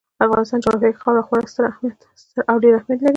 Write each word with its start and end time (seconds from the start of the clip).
د 0.17 0.19
افغانستان 0.27 0.59
جغرافیه 0.63 0.91
کې 0.93 1.01
خاوره 1.03 1.21
خورا 1.27 1.43
ستر 1.51 1.65
او 2.49 2.55
ډېر 2.63 2.73
اهمیت 2.75 2.99
لري. 3.01 3.09